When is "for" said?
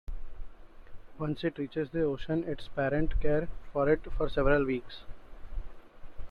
3.71-3.87, 4.17-4.27